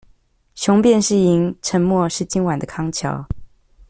[0.55, 3.23] 雄辯是銀，沉默是今晚的康橋